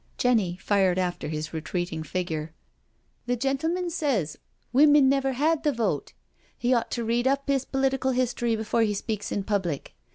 [0.17, 2.55] Jenny fired after his retreating figure:"
[3.27, 4.35] The gentleman says
[4.73, 6.13] women never had the vote.
[6.57, 9.93] He ought to read up his political history before he speaks in public.